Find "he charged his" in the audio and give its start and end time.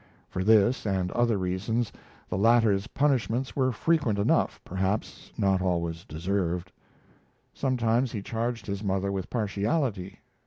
8.11-8.83